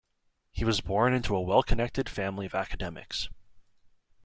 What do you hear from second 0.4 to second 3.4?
He was born into a well-connected family of academics.